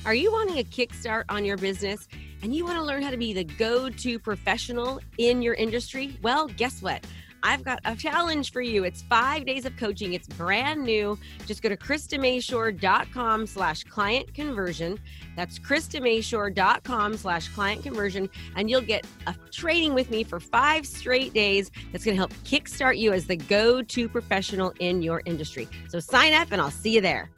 Are 0.04 0.12
you 0.12 0.30
wanting 0.30 0.58
a 0.58 0.64
kickstart 0.64 1.24
on 1.30 1.46
your 1.46 1.56
business 1.56 2.06
and 2.42 2.54
you 2.54 2.66
want 2.66 2.76
to 2.76 2.84
learn 2.84 3.02
how 3.02 3.10
to 3.10 3.16
be 3.16 3.32
the 3.32 3.44
go 3.44 3.88
to 3.88 4.18
professional 4.18 5.00
in 5.16 5.40
your 5.40 5.54
industry? 5.54 6.18
Well, 6.20 6.48
guess 6.48 6.82
what? 6.82 7.06
I've 7.42 7.62
got 7.62 7.80
a 7.84 7.96
challenge 7.96 8.52
for 8.52 8.60
you. 8.60 8.84
It's 8.84 9.02
five 9.02 9.46
days 9.46 9.64
of 9.64 9.76
coaching. 9.76 10.12
It's 10.12 10.28
brand 10.28 10.82
new. 10.82 11.18
Just 11.46 11.62
go 11.62 11.68
to 11.68 11.76
KristaMashore.com 11.76 13.46
slash 13.46 13.84
client 13.84 14.32
conversion. 14.34 14.98
That's 15.36 15.58
KristaMashore.com 15.58 17.16
slash 17.16 17.48
client 17.48 17.82
conversion. 17.82 18.28
And 18.56 18.70
you'll 18.70 18.80
get 18.80 19.06
a 19.26 19.34
training 19.50 19.94
with 19.94 20.10
me 20.10 20.24
for 20.24 20.40
five 20.40 20.86
straight 20.86 21.32
days 21.32 21.70
that's 21.92 22.04
going 22.04 22.14
to 22.14 22.20
help 22.20 22.32
kickstart 22.44 22.98
you 22.98 23.12
as 23.12 23.26
the 23.26 23.36
go-to 23.36 24.08
professional 24.08 24.72
in 24.80 25.02
your 25.02 25.22
industry. 25.24 25.68
So 25.88 26.00
sign 26.00 26.32
up 26.32 26.48
and 26.52 26.60
I'll 26.60 26.70
see 26.70 26.94
you 26.94 27.00
there. 27.00 27.30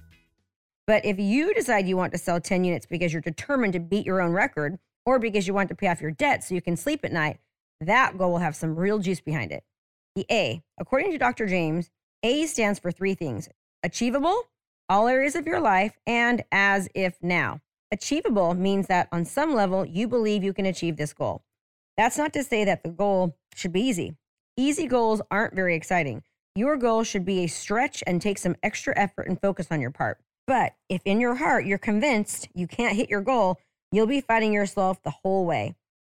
But 0.87 1.05
if 1.05 1.19
you 1.19 1.55
decide 1.55 1.87
you 1.87 1.97
want 1.97 2.13
to 2.13 2.19
sell 2.19 2.41
10 2.41 2.65
units 2.65 2.87
because 2.87 3.13
you're 3.13 3.23
determined 3.23 3.73
to 3.75 3.81
beat 3.81 4.05
your 4.05 4.21
own 4.21 4.33
record 4.33 4.79
or 5.07 5.19
because 5.19 5.47
you 5.47 5.55
want 5.55 5.69
to 5.69 5.75
pay 5.75 5.89
off 5.89 6.01
your 6.01 6.11
debt 6.11 6.43
so 6.43 6.55
you 6.55 6.63
can 6.63 6.77
sleep 6.77 7.05
at 7.05 7.13
night, 7.13 7.39
that 7.81 8.19
goal 8.19 8.33
will 8.33 8.39
have 8.39 8.57
some 8.57 8.75
real 8.75 8.99
juice 8.99 9.21
behind 9.21 9.53
it. 9.53 9.63
The 10.15 10.27
A, 10.31 10.63
according 10.79 11.13
to 11.13 11.19
Dr. 11.19 11.47
James, 11.47 11.91
A 12.23 12.47
stands 12.47 12.79
for 12.79 12.93
three 12.93 13.15
things 13.15 13.49
achievable, 13.83 14.45
all 14.89 15.09
areas 15.09 15.35
of 15.35 15.47
your 15.47 15.61
life, 15.61 15.99
and 16.07 16.45
as 16.53 16.89
if 16.95 17.17
now. 17.23 17.61
Achievable 17.91 18.55
means 18.55 18.87
that 18.87 19.09
on 19.11 19.25
some 19.25 19.55
level, 19.55 19.85
you 19.85 20.07
believe 20.07 20.45
you 20.45 20.53
can 20.53 20.67
achieve 20.67 20.97
this 20.97 21.13
goal. 21.13 21.43
That's 21.97 22.19
not 22.19 22.33
to 22.35 22.45
say 22.45 22.65
that 22.65 22.83
the 22.83 22.91
goal 22.91 23.37
should 23.55 23.73
be 23.73 23.81
easy. 23.81 24.17
Easy 24.57 24.87
goals 24.87 25.23
aren't 25.31 25.55
very 25.55 25.75
exciting. 25.75 26.23
Your 26.55 26.77
goal 26.77 27.05
should 27.05 27.25
be 27.25 27.45
a 27.45 27.49
stretch 27.49 28.05
and 28.07 28.21
take 28.21 28.39
some 28.39 28.57
extra 28.63 28.93
effort 28.97 29.29
and 29.29 29.41
focus 29.41 29.69
on 29.71 29.81
your 29.81 29.91
part. 29.91 30.19
But 30.47 30.75
if 30.89 31.03
in 31.07 31.21
your 31.21 31.37
heart 31.37 31.65
you're 31.65 31.79
convinced 31.79 32.49
you 32.55 32.67
can't 32.67 32.97
hit 32.97 33.09
your 33.09 33.23
goal, 33.23 33.59
you'll 33.91 34.07
be 34.07 34.21
fighting 34.21 34.53
yourself 34.53 35.03
the 35.03 35.15
whole 35.23 35.47
way. 35.47 35.75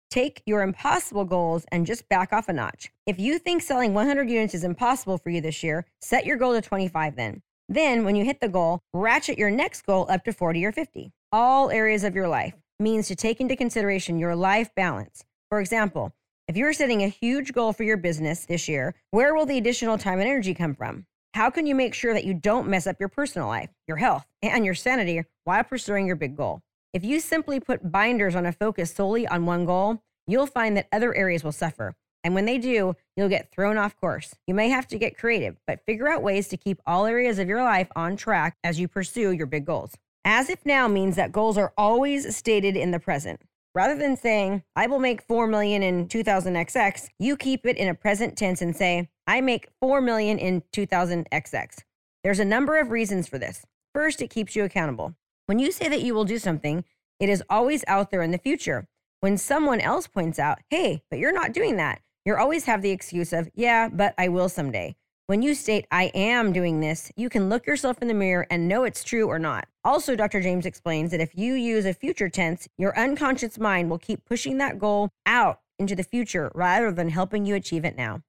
Take 0.10 0.42
your 0.46 0.62
impossible 0.62 1.26
goals 1.26 1.66
and 1.72 1.86
just 1.86 2.08
back 2.08 2.32
off 2.32 2.48
a 2.48 2.54
notch. 2.54 2.92
If 3.06 3.20
you 3.20 3.38
think 3.38 3.62
selling 3.62 3.94
100 3.94 4.30
units 4.30 4.54
is 4.54 4.64
impossible 4.64 5.18
for 5.18 5.30
you 5.30 5.42
this 5.42 5.64
year, 5.64 5.86
set 6.00 6.26
your 6.26 6.38
goal 6.38 6.54
to 6.54 6.62
25 6.62 7.16
then. 7.16 7.42
Then, 7.68 8.06
when 8.06 8.16
you 8.16 8.24
hit 8.24 8.40
the 8.40 8.48
goal, 8.48 8.80
ratchet 8.94 9.38
your 9.38 9.52
next 9.52 9.86
goal 9.86 10.06
up 10.10 10.24
to 10.24 10.32
40 10.32 10.66
or 10.66 10.72
50. 10.72 11.12
All 11.34 11.70
areas 11.70 12.06
of 12.06 12.16
your 12.16 12.30
life 12.30 12.54
means 12.80 13.10
to 13.10 13.16
take 13.16 13.42
into 13.42 13.58
consideration 13.58 14.18
your 14.18 14.36
life 14.36 14.74
balance. 14.76 15.26
For 15.50 15.60
example, 15.60 16.14
if 16.48 16.56
you're 16.56 16.72
setting 16.72 17.04
a 17.04 17.10
huge 17.10 17.52
goal 17.52 17.74
for 17.74 17.84
your 17.84 17.98
business 17.98 18.46
this 18.46 18.70
year, 18.70 18.96
where 19.12 19.36
will 19.36 19.46
the 19.46 19.58
additional 19.58 19.98
time 19.98 20.20
and 20.20 20.30
energy 20.30 20.54
come 20.54 20.74
from? 20.74 21.06
How 21.34 21.50
can 21.50 21.68
you 21.68 21.76
make 21.76 21.94
sure 21.94 22.14
that 22.14 22.24
you 22.24 22.34
don't 22.34 22.70
mess 22.70 22.88
up 22.88 22.96
your 23.02 23.10
personal 23.10 23.50
life, 23.50 23.70
your 23.88 23.98
health, 23.98 24.26
and 24.42 24.64
your 24.64 24.74
sanity 24.74 25.24
while 25.44 25.64
pursuing 25.66 26.08
your 26.08 26.16
big 26.16 26.38
goal? 26.38 26.62
If 26.94 27.04
you 27.04 27.20
simply 27.20 27.60
put 27.60 27.92
binders 27.92 28.36
on 28.36 28.46
a 28.46 28.52
focus 28.52 28.94
solely 28.94 29.28
on 29.28 29.46
one 29.46 29.66
goal, 29.66 30.02
you'll 30.26 30.48
find 30.48 30.76
that 30.78 30.88
other 30.92 31.14
areas 31.14 31.44
will 31.44 31.52
suffer. 31.52 31.96
And 32.24 32.34
when 32.34 32.46
they 32.46 32.58
do, 32.58 32.96
you'll 33.16 33.30
get 33.30 33.52
thrown 33.52 33.78
off 33.78 33.96
course. 34.00 34.36
You 34.48 34.54
may 34.54 34.70
have 34.70 34.88
to 34.88 34.98
get 34.98 35.18
creative, 35.18 35.58
but 35.68 35.86
figure 35.86 36.08
out 36.08 36.24
ways 36.24 36.48
to 36.50 36.58
keep 36.58 36.82
all 36.86 37.06
areas 37.06 37.40
of 37.40 37.48
your 37.48 37.64
life 37.64 37.90
on 37.96 38.18
track 38.18 38.58
as 38.64 38.80
you 38.80 38.88
pursue 38.88 39.32
your 39.32 39.48
big 39.48 39.66
goals. 39.66 39.94
As 40.26 40.50
if 40.50 40.66
now 40.66 40.88
means 40.88 41.16
that 41.16 41.32
goals 41.32 41.58
are 41.58 41.74
always 41.78 42.36
stated 42.36 42.76
in 42.76 42.92
the 42.92 43.00
present. 43.00 43.42
Rather 43.76 43.96
than 43.96 44.18
saying, 44.18 44.64
I 44.76 44.88
will 44.88 45.00
make 45.00 45.22
4 45.22 45.48
million 45.48 45.84
in 45.84 46.08
2000XX, 46.08 47.10
you 47.20 47.38
keep 47.38 47.66
it 47.66 47.78
in 47.78 47.88
a 47.88 47.94
present 47.94 48.38
tense 48.38 48.62
and 48.62 48.76
say, 48.76 49.10
I 49.28 49.40
make 49.40 49.70
4 49.80 50.02
million 50.02 50.40
in 50.40 50.64
2000XX. 50.74 51.78
There's 52.24 52.40
a 52.40 52.46
number 52.46 52.78
of 52.80 52.90
reasons 52.90 53.28
for 53.28 53.38
this. 53.38 53.66
First, 53.94 54.22
it 54.22 54.30
keeps 54.30 54.56
you 54.56 54.64
accountable. 54.64 55.16
When 55.48 55.60
you 55.60 55.72
say 55.72 55.88
that 55.88 56.02
you 56.02 56.14
will 56.14 56.26
do 56.26 56.40
something, 56.40 56.84
it 57.22 57.30
is 57.30 57.42
always 57.50 57.86
out 57.88 58.12
there 58.12 58.22
in 58.22 58.32
the 58.32 58.38
future. 58.38 58.86
When 59.22 59.38
someone 59.38 59.80
else 59.80 60.06
points 60.06 60.40
out, 60.40 60.60
hey, 60.70 61.04
but 61.10 61.20
you're 61.20 61.32
not 61.32 61.54
doing 61.54 61.78
that, 61.78 62.02
you 62.26 62.36
always 62.36 62.66
have 62.66 62.82
the 62.82 62.92
excuse 62.92 63.32
of, 63.32 63.50
yeah, 63.56 63.88
but 63.88 64.14
I 64.18 64.28
will 64.28 64.50
someday. 64.50 64.98
When 65.28 65.42
you 65.42 65.56
state, 65.56 65.88
I 65.90 66.12
am 66.14 66.52
doing 66.52 66.82
this, 66.82 67.14
you 67.16 67.30
can 67.30 67.48
look 67.48 67.66
yourself 67.66 68.02
in 68.02 68.10
the 68.10 68.14
mirror 68.14 68.46
and 68.52 68.68
know 68.68 68.84
it's 68.84 69.06
true 69.06 69.28
or 69.28 69.40
not. 69.40 69.70
Also, 69.86 70.18
Dr. 70.18 70.42
James 70.42 70.66
explains 70.66 71.12
that 71.12 71.22
if 71.22 71.34
you 71.34 71.54
use 71.54 71.86
a 71.86 71.94
future 71.94 72.28
tense, 72.28 72.68
your 72.78 72.98
unconscious 73.00 73.58
mind 73.58 73.90
will 73.90 74.00
keep 74.00 74.26
pushing 74.26 74.58
that 74.58 74.78
goal 74.78 75.12
out 75.26 75.62
into 75.80 75.96
the 75.96 76.04
future 76.04 76.52
rather 76.56 76.92
than 76.92 77.08
helping 77.08 77.46
you 77.46 77.56
achieve 77.56 77.86
it 77.86 77.96
now. 77.96 78.22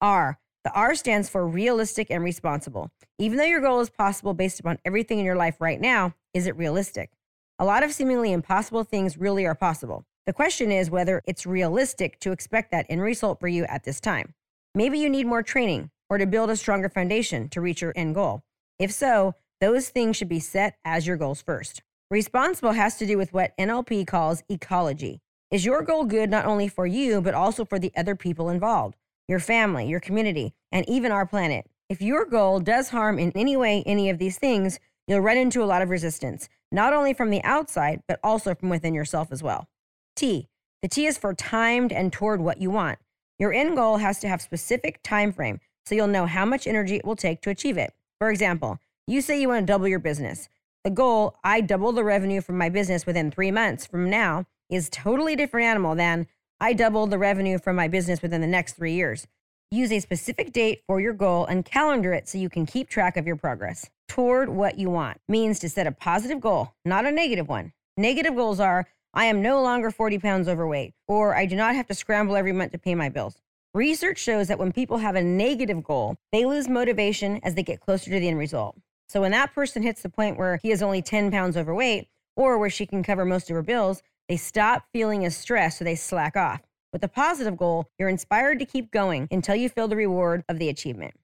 R. 0.00 0.38
The 0.64 0.72
R 0.72 0.94
stands 0.94 1.28
for 1.28 1.46
realistic 1.46 2.10
and 2.10 2.24
responsible. 2.24 2.90
Even 3.18 3.38
though 3.38 3.44
your 3.44 3.60
goal 3.60 3.80
is 3.80 3.88
possible 3.88 4.34
based 4.34 4.58
upon 4.58 4.78
everything 4.84 5.18
in 5.18 5.24
your 5.24 5.36
life 5.36 5.60
right 5.60 5.80
now, 5.80 6.14
is 6.36 6.46
it 6.46 6.54
realistic? 6.58 7.12
A 7.58 7.64
lot 7.64 7.82
of 7.82 7.94
seemingly 7.94 8.30
impossible 8.30 8.84
things 8.84 9.16
really 9.16 9.46
are 9.46 9.54
possible. 9.54 10.04
The 10.26 10.34
question 10.34 10.70
is 10.70 10.90
whether 10.90 11.22
it's 11.24 11.46
realistic 11.46 12.20
to 12.20 12.30
expect 12.30 12.70
that 12.72 12.84
end 12.90 13.00
result 13.00 13.40
for 13.40 13.48
you 13.48 13.64
at 13.64 13.84
this 13.84 14.00
time. 14.00 14.34
Maybe 14.74 14.98
you 14.98 15.08
need 15.08 15.26
more 15.26 15.42
training 15.42 15.90
or 16.10 16.18
to 16.18 16.26
build 16.26 16.50
a 16.50 16.56
stronger 16.56 16.90
foundation 16.90 17.48
to 17.48 17.62
reach 17.62 17.80
your 17.80 17.94
end 17.96 18.16
goal. 18.16 18.42
If 18.78 18.92
so, 18.92 19.34
those 19.62 19.88
things 19.88 20.16
should 20.16 20.28
be 20.28 20.38
set 20.38 20.76
as 20.84 21.06
your 21.06 21.16
goals 21.16 21.40
first. 21.40 21.80
Responsible 22.10 22.72
has 22.72 22.98
to 22.98 23.06
do 23.06 23.16
with 23.16 23.32
what 23.32 23.56
NLP 23.56 24.06
calls 24.06 24.42
ecology. 24.50 25.22
Is 25.50 25.64
your 25.64 25.80
goal 25.80 26.04
good 26.04 26.28
not 26.28 26.44
only 26.44 26.68
for 26.68 26.86
you, 26.86 27.22
but 27.22 27.32
also 27.32 27.64
for 27.64 27.78
the 27.78 27.92
other 27.96 28.14
people 28.14 28.50
involved, 28.50 28.96
your 29.26 29.40
family, 29.40 29.88
your 29.88 30.00
community, 30.00 30.52
and 30.70 30.86
even 30.86 31.12
our 31.12 31.24
planet? 31.24 31.64
If 31.88 32.02
your 32.02 32.26
goal 32.26 32.60
does 32.60 32.90
harm 32.90 33.18
in 33.18 33.32
any 33.34 33.56
way 33.56 33.82
any 33.86 34.10
of 34.10 34.18
these 34.18 34.36
things, 34.38 34.78
you'll 35.06 35.20
run 35.20 35.36
into 35.36 35.62
a 35.62 35.66
lot 35.66 35.82
of 35.82 35.90
resistance, 35.90 36.48
not 36.72 36.92
only 36.92 37.12
from 37.12 37.30
the 37.30 37.42
outside, 37.44 38.02
but 38.08 38.20
also 38.22 38.54
from 38.54 38.68
within 38.68 38.94
yourself 38.94 39.28
as 39.30 39.42
well. 39.42 39.68
T. 40.14 40.48
The 40.82 40.88
T 40.88 41.06
is 41.06 41.18
for 41.18 41.34
timed 41.34 41.92
and 41.92 42.12
toward 42.12 42.40
what 42.40 42.60
you 42.60 42.70
want. 42.70 42.98
Your 43.38 43.52
end 43.52 43.76
goal 43.76 43.98
has 43.98 44.18
to 44.20 44.28
have 44.28 44.40
specific 44.42 45.02
time 45.02 45.32
frame 45.32 45.60
so 45.84 45.94
you'll 45.94 46.06
know 46.06 46.26
how 46.26 46.44
much 46.44 46.66
energy 46.66 46.96
it 46.96 47.04
will 47.04 47.16
take 47.16 47.40
to 47.42 47.50
achieve 47.50 47.78
it. 47.78 47.92
For 48.18 48.30
example, 48.30 48.78
you 49.06 49.20
say 49.20 49.40
you 49.40 49.48
want 49.48 49.66
to 49.66 49.72
double 49.72 49.86
your 49.86 49.98
business. 49.98 50.48
The 50.84 50.90
goal, 50.90 51.36
I 51.44 51.60
double 51.60 51.92
the 51.92 52.04
revenue 52.04 52.40
from 52.40 52.58
my 52.58 52.68
business 52.68 53.06
within 53.06 53.30
3 53.30 53.50
months 53.50 53.86
from 53.86 54.08
now, 54.08 54.46
is 54.70 54.88
totally 54.90 55.36
different 55.36 55.66
animal 55.66 55.94
than 55.94 56.26
I 56.60 56.72
double 56.72 57.06
the 57.06 57.18
revenue 57.18 57.58
from 57.58 57.76
my 57.76 57.88
business 57.88 58.22
within 58.22 58.40
the 58.40 58.46
next 58.46 58.74
3 58.74 58.92
years. 58.92 59.26
Use 59.70 59.92
a 59.92 60.00
specific 60.00 60.52
date 60.52 60.82
for 60.86 61.00
your 61.00 61.12
goal 61.12 61.44
and 61.44 61.64
calendar 61.64 62.12
it 62.12 62.28
so 62.28 62.38
you 62.38 62.48
can 62.48 62.66
keep 62.66 62.88
track 62.88 63.16
of 63.16 63.26
your 63.26 63.36
progress. 63.36 63.90
Toward 64.08 64.48
what 64.48 64.78
you 64.78 64.88
want 64.88 65.20
means 65.28 65.58
to 65.58 65.68
set 65.68 65.86
a 65.86 65.92
positive 65.92 66.40
goal, 66.40 66.72
not 66.84 67.04
a 67.04 67.10
negative 67.10 67.48
one. 67.48 67.72
Negative 67.96 68.34
goals 68.34 68.60
are 68.60 68.86
I 69.12 69.26
am 69.26 69.42
no 69.42 69.62
longer 69.62 69.90
40 69.90 70.18
pounds 70.18 70.48
overweight, 70.48 70.94
or 71.08 71.34
I 71.34 71.46
do 71.46 71.56
not 71.56 71.74
have 71.74 71.86
to 71.88 71.94
scramble 71.94 72.36
every 72.36 72.52
month 72.52 72.72
to 72.72 72.78
pay 72.78 72.94
my 72.94 73.08
bills. 73.08 73.40
Research 73.74 74.18
shows 74.18 74.48
that 74.48 74.58
when 74.58 74.72
people 74.72 74.98
have 74.98 75.16
a 75.16 75.22
negative 75.22 75.82
goal, 75.84 76.16
they 76.32 76.46
lose 76.46 76.68
motivation 76.68 77.40
as 77.42 77.54
they 77.54 77.62
get 77.62 77.80
closer 77.80 78.10
to 78.10 78.20
the 78.20 78.28
end 78.28 78.38
result. 78.38 78.76
So 79.08 79.20
when 79.20 79.32
that 79.32 79.54
person 79.54 79.82
hits 79.82 80.02
the 80.02 80.08
point 80.08 80.38
where 80.38 80.58
he 80.62 80.70
is 80.70 80.82
only 80.82 81.02
10 81.02 81.30
pounds 81.30 81.56
overweight, 81.56 82.08
or 82.36 82.58
where 82.58 82.70
she 82.70 82.86
can 82.86 83.02
cover 83.02 83.24
most 83.24 83.50
of 83.50 83.54
her 83.54 83.62
bills, 83.62 84.02
they 84.28 84.36
stop 84.36 84.86
feeling 84.92 85.24
as 85.24 85.36
stressed, 85.36 85.78
so 85.78 85.84
they 85.84 85.94
slack 85.94 86.36
off. 86.36 86.62
With 86.92 87.04
a 87.04 87.08
positive 87.08 87.56
goal, 87.56 87.90
you're 87.98 88.08
inspired 88.08 88.58
to 88.60 88.64
keep 88.64 88.90
going 88.90 89.28
until 89.30 89.56
you 89.56 89.68
feel 89.68 89.88
the 89.88 89.96
reward 89.96 90.44
of 90.48 90.58
the 90.58 90.68
achievement. 90.68 91.14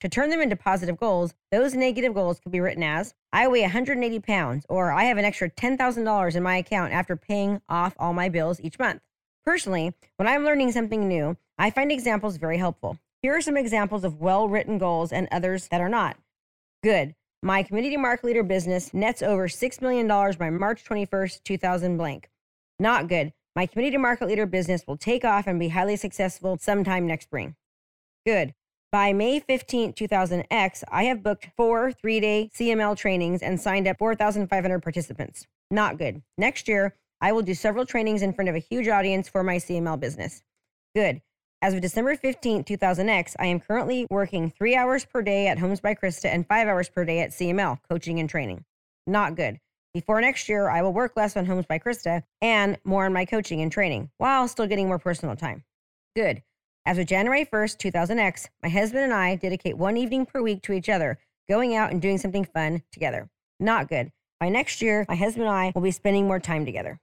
To 0.00 0.08
turn 0.08 0.30
them 0.30 0.40
into 0.40 0.54
positive 0.54 0.96
goals, 0.96 1.34
those 1.50 1.74
negative 1.74 2.14
goals 2.14 2.38
could 2.38 2.52
be 2.52 2.60
written 2.60 2.84
as 2.84 3.14
I 3.32 3.48
weigh 3.48 3.62
180 3.62 4.20
pounds, 4.20 4.64
or 4.68 4.92
I 4.92 5.04
have 5.04 5.18
an 5.18 5.24
extra 5.24 5.50
$10,000 5.50 6.36
in 6.36 6.42
my 6.42 6.56
account 6.56 6.92
after 6.92 7.16
paying 7.16 7.60
off 7.68 7.96
all 7.98 8.12
my 8.12 8.28
bills 8.28 8.60
each 8.60 8.78
month. 8.78 9.02
Personally, 9.44 9.92
when 10.16 10.28
I'm 10.28 10.44
learning 10.44 10.70
something 10.70 11.08
new, 11.08 11.36
I 11.58 11.70
find 11.70 11.90
examples 11.90 12.36
very 12.36 12.58
helpful. 12.58 12.98
Here 13.22 13.34
are 13.34 13.40
some 13.40 13.56
examples 13.56 14.04
of 14.04 14.20
well 14.20 14.48
written 14.48 14.78
goals 14.78 15.12
and 15.12 15.26
others 15.32 15.66
that 15.68 15.80
are 15.80 15.88
not. 15.88 16.16
Good. 16.84 17.16
My 17.42 17.64
community 17.64 17.96
market 17.96 18.24
leader 18.24 18.44
business 18.44 18.94
nets 18.94 19.20
over 19.20 19.48
$6 19.48 19.82
million 19.82 20.06
by 20.06 20.50
March 20.50 20.84
21st, 20.84 21.42
2000 21.42 21.96
blank. 21.96 22.30
Not 22.78 23.08
good. 23.08 23.32
My 23.56 23.66
community 23.66 23.96
market 23.96 24.28
leader 24.28 24.46
business 24.46 24.84
will 24.86 24.96
take 24.96 25.24
off 25.24 25.48
and 25.48 25.58
be 25.58 25.68
highly 25.68 25.96
successful 25.96 26.56
sometime 26.56 27.08
next 27.08 27.24
spring. 27.24 27.56
Good. 28.24 28.54
By 28.90 29.12
May 29.12 29.40
15, 29.40 29.92
2000X, 29.92 30.82
I 30.90 31.04
have 31.04 31.22
booked 31.22 31.50
four 31.58 31.92
three 31.92 32.20
day 32.20 32.50
CML 32.54 32.96
trainings 32.96 33.42
and 33.42 33.60
signed 33.60 33.86
up 33.86 33.98
4,500 33.98 34.80
participants. 34.82 35.46
Not 35.70 35.98
good. 35.98 36.22
Next 36.38 36.68
year, 36.68 36.94
I 37.20 37.32
will 37.32 37.42
do 37.42 37.52
several 37.52 37.84
trainings 37.84 38.22
in 38.22 38.32
front 38.32 38.48
of 38.48 38.54
a 38.54 38.60
huge 38.60 38.88
audience 38.88 39.28
for 39.28 39.42
my 39.42 39.56
CML 39.56 40.00
business. 40.00 40.42
Good. 40.94 41.20
As 41.60 41.74
of 41.74 41.82
December 41.82 42.16
15, 42.16 42.64
2000X, 42.64 43.34
I 43.38 43.46
am 43.46 43.60
currently 43.60 44.06
working 44.08 44.50
three 44.56 44.74
hours 44.74 45.04
per 45.04 45.20
day 45.20 45.48
at 45.48 45.58
Homes 45.58 45.80
by 45.80 45.94
Krista 45.94 46.32
and 46.32 46.46
five 46.46 46.66
hours 46.66 46.88
per 46.88 47.04
day 47.04 47.20
at 47.20 47.32
CML, 47.32 47.80
coaching 47.90 48.20
and 48.20 48.30
training. 48.30 48.64
Not 49.06 49.34
good. 49.34 49.58
Before 49.92 50.18
next 50.22 50.48
year, 50.48 50.70
I 50.70 50.80
will 50.80 50.94
work 50.94 51.12
less 51.14 51.36
on 51.36 51.44
Homes 51.44 51.66
by 51.66 51.78
Krista 51.78 52.22
and 52.40 52.78
more 52.84 53.04
on 53.04 53.12
my 53.12 53.26
coaching 53.26 53.60
and 53.60 53.70
training 53.70 54.08
while 54.16 54.48
still 54.48 54.66
getting 54.66 54.86
more 54.86 54.98
personal 54.98 55.36
time. 55.36 55.64
Good. 56.16 56.42
As 56.88 56.96
of 56.96 57.04
January 57.04 57.44
1st, 57.44 57.92
2000X, 57.92 58.48
my 58.62 58.70
husband 58.70 59.04
and 59.04 59.12
I 59.12 59.36
dedicate 59.36 59.76
one 59.76 59.98
evening 59.98 60.24
per 60.24 60.40
week 60.40 60.62
to 60.62 60.72
each 60.72 60.88
other, 60.88 61.18
going 61.46 61.76
out 61.76 61.90
and 61.90 62.00
doing 62.00 62.16
something 62.16 62.46
fun 62.46 62.82
together. 62.92 63.28
Not 63.60 63.90
good. 63.90 64.10
By 64.40 64.48
next 64.48 64.80
year, 64.80 65.04
my 65.06 65.14
husband 65.14 65.44
and 65.44 65.54
I 65.54 65.70
will 65.74 65.82
be 65.82 65.90
spending 65.90 66.26
more 66.26 66.40
time 66.40 66.64
together. 66.64 66.98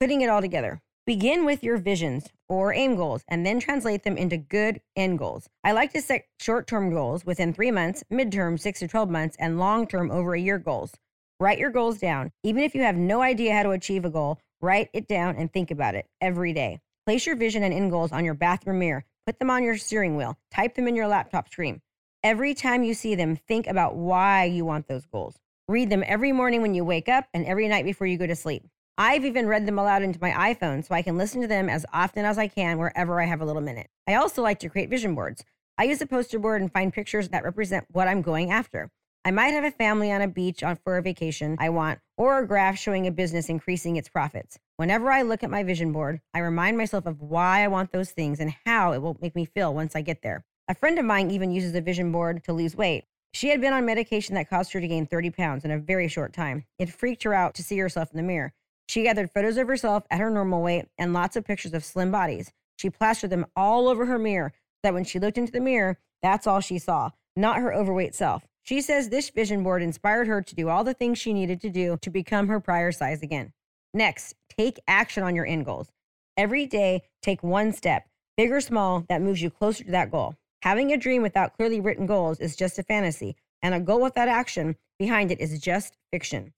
Putting 0.00 0.20
it 0.20 0.28
all 0.28 0.42
together. 0.42 0.82
Begin 1.06 1.46
with 1.46 1.64
your 1.64 1.78
visions 1.78 2.28
or 2.46 2.74
aim 2.74 2.94
goals 2.94 3.24
and 3.26 3.46
then 3.46 3.58
translate 3.58 4.02
them 4.02 4.18
into 4.18 4.36
good 4.36 4.82
end 4.94 5.18
goals. 5.18 5.48
I 5.64 5.72
like 5.72 5.94
to 5.94 6.02
set 6.02 6.26
short 6.38 6.66
term 6.66 6.90
goals 6.92 7.24
within 7.24 7.54
three 7.54 7.70
months, 7.70 8.04
midterm, 8.12 8.60
six 8.60 8.80
to 8.80 8.88
12 8.88 9.08
months, 9.08 9.34
and 9.40 9.58
long 9.58 9.86
term 9.86 10.10
over 10.10 10.34
a 10.34 10.40
year 10.40 10.58
goals. 10.58 10.92
Write 11.38 11.58
your 11.58 11.70
goals 11.70 11.96
down. 11.96 12.32
Even 12.42 12.62
if 12.62 12.74
you 12.74 12.82
have 12.82 12.96
no 12.96 13.22
idea 13.22 13.54
how 13.54 13.62
to 13.62 13.70
achieve 13.70 14.04
a 14.04 14.10
goal, 14.10 14.38
write 14.60 14.90
it 14.92 15.08
down 15.08 15.36
and 15.36 15.50
think 15.50 15.70
about 15.70 15.94
it 15.94 16.06
every 16.20 16.52
day. 16.52 16.80
Place 17.06 17.26
your 17.26 17.36
vision 17.36 17.62
and 17.62 17.72
end 17.72 17.90
goals 17.90 18.12
on 18.12 18.24
your 18.24 18.34
bathroom 18.34 18.78
mirror. 18.78 19.04
Put 19.26 19.38
them 19.38 19.50
on 19.50 19.64
your 19.64 19.76
steering 19.76 20.16
wheel. 20.16 20.38
Type 20.50 20.74
them 20.74 20.86
in 20.86 20.96
your 20.96 21.08
laptop 21.08 21.48
screen. 21.48 21.80
Every 22.22 22.52
time 22.54 22.84
you 22.84 22.94
see 22.94 23.14
them, 23.14 23.36
think 23.36 23.66
about 23.66 23.96
why 23.96 24.44
you 24.44 24.64
want 24.64 24.86
those 24.86 25.06
goals. 25.06 25.36
Read 25.68 25.88
them 25.88 26.04
every 26.06 26.32
morning 26.32 26.62
when 26.62 26.74
you 26.74 26.84
wake 26.84 27.08
up 27.08 27.26
and 27.32 27.46
every 27.46 27.68
night 27.68 27.84
before 27.84 28.06
you 28.06 28.18
go 28.18 28.26
to 28.26 28.36
sleep. 28.36 28.64
I've 28.98 29.24
even 29.24 29.46
read 29.46 29.64
them 29.64 29.78
aloud 29.78 30.02
into 30.02 30.18
my 30.20 30.54
iPhone 30.54 30.84
so 30.84 30.94
I 30.94 31.00
can 31.00 31.16
listen 31.16 31.40
to 31.40 31.46
them 31.46 31.70
as 31.70 31.86
often 31.92 32.26
as 32.26 32.36
I 32.36 32.48
can 32.48 32.76
wherever 32.76 33.20
I 33.20 33.24
have 33.24 33.40
a 33.40 33.46
little 33.46 33.62
minute. 33.62 33.88
I 34.06 34.16
also 34.16 34.42
like 34.42 34.58
to 34.58 34.68
create 34.68 34.90
vision 34.90 35.14
boards. 35.14 35.42
I 35.78 35.84
use 35.84 36.02
a 36.02 36.06
poster 36.06 36.38
board 36.38 36.60
and 36.60 36.70
find 36.70 36.92
pictures 36.92 37.30
that 37.30 37.44
represent 37.44 37.86
what 37.90 38.08
I'm 38.08 38.20
going 38.20 38.50
after. 38.50 38.90
I 39.22 39.32
might 39.32 39.48
have 39.48 39.64
a 39.64 39.70
family 39.70 40.10
on 40.10 40.22
a 40.22 40.28
beach 40.28 40.62
on, 40.62 40.76
for 40.76 40.96
a 40.96 41.02
vacation 41.02 41.56
I 41.60 41.68
want, 41.68 41.98
or 42.16 42.38
a 42.38 42.46
graph 42.46 42.78
showing 42.78 43.06
a 43.06 43.10
business 43.10 43.50
increasing 43.50 43.96
its 43.96 44.08
profits. 44.08 44.58
Whenever 44.78 45.10
I 45.12 45.20
look 45.20 45.42
at 45.42 45.50
my 45.50 45.62
vision 45.62 45.92
board, 45.92 46.22
I 46.32 46.38
remind 46.38 46.78
myself 46.78 47.04
of 47.04 47.20
why 47.20 47.62
I 47.62 47.68
want 47.68 47.92
those 47.92 48.12
things 48.12 48.40
and 48.40 48.54
how 48.64 48.92
it 48.92 49.02
will 49.02 49.18
make 49.20 49.36
me 49.36 49.44
feel 49.44 49.74
once 49.74 49.94
I 49.94 50.00
get 50.00 50.22
there. 50.22 50.46
A 50.68 50.74
friend 50.74 50.98
of 50.98 51.04
mine 51.04 51.30
even 51.30 51.50
uses 51.50 51.74
a 51.74 51.82
vision 51.82 52.10
board 52.10 52.42
to 52.44 52.54
lose 52.54 52.74
weight. 52.74 53.04
She 53.34 53.50
had 53.50 53.60
been 53.60 53.74
on 53.74 53.84
medication 53.84 54.36
that 54.36 54.48
caused 54.48 54.72
her 54.72 54.80
to 54.80 54.88
gain 54.88 55.06
30 55.06 55.30
pounds 55.30 55.64
in 55.66 55.70
a 55.70 55.78
very 55.78 56.08
short 56.08 56.32
time. 56.32 56.64
It 56.78 56.90
freaked 56.90 57.22
her 57.24 57.34
out 57.34 57.54
to 57.56 57.62
see 57.62 57.76
herself 57.76 58.10
in 58.10 58.16
the 58.16 58.22
mirror. 58.22 58.54
She 58.88 59.02
gathered 59.02 59.30
photos 59.30 59.58
of 59.58 59.68
herself 59.68 60.04
at 60.10 60.20
her 60.20 60.30
normal 60.30 60.62
weight 60.62 60.86
and 60.96 61.12
lots 61.12 61.36
of 61.36 61.44
pictures 61.44 61.74
of 61.74 61.84
slim 61.84 62.10
bodies. 62.10 62.52
She 62.76 62.88
plastered 62.88 63.30
them 63.30 63.44
all 63.54 63.86
over 63.86 64.06
her 64.06 64.18
mirror 64.18 64.54
so 64.54 64.78
that 64.84 64.94
when 64.94 65.04
she 65.04 65.18
looked 65.18 65.36
into 65.36 65.52
the 65.52 65.60
mirror, 65.60 65.98
that's 66.22 66.46
all 66.46 66.60
she 66.60 66.78
saw, 66.78 67.10
not 67.36 67.58
her 67.58 67.74
overweight 67.74 68.14
self. 68.14 68.46
She 68.62 68.80
says 68.80 69.08
this 69.08 69.30
vision 69.30 69.62
board 69.62 69.82
inspired 69.82 70.26
her 70.26 70.42
to 70.42 70.54
do 70.54 70.68
all 70.68 70.84
the 70.84 70.94
things 70.94 71.18
she 71.18 71.32
needed 71.32 71.60
to 71.62 71.70
do 71.70 71.96
to 72.02 72.10
become 72.10 72.48
her 72.48 72.60
prior 72.60 72.92
size 72.92 73.22
again. 73.22 73.52
Next, 73.92 74.34
take 74.48 74.78
action 74.86 75.22
on 75.22 75.34
your 75.34 75.46
end 75.46 75.64
goals. 75.64 75.88
Every 76.36 76.66
day, 76.66 77.02
take 77.22 77.42
one 77.42 77.72
step, 77.72 78.08
big 78.36 78.52
or 78.52 78.60
small, 78.60 79.04
that 79.08 79.22
moves 79.22 79.42
you 79.42 79.50
closer 79.50 79.84
to 79.84 79.90
that 79.90 80.10
goal. 80.10 80.36
Having 80.62 80.92
a 80.92 80.96
dream 80.96 81.22
without 81.22 81.56
clearly 81.56 81.80
written 81.80 82.06
goals 82.06 82.38
is 82.38 82.54
just 82.54 82.78
a 82.78 82.82
fantasy, 82.82 83.34
and 83.62 83.74
a 83.74 83.80
goal 83.80 84.00
without 84.00 84.28
action 84.28 84.76
behind 84.98 85.32
it 85.32 85.40
is 85.40 85.58
just 85.58 85.96
fiction. 86.12 86.52